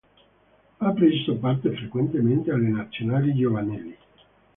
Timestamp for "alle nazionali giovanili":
2.49-3.95